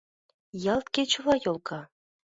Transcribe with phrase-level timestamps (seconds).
[0.73, 1.81] Ялт кечыла йолга…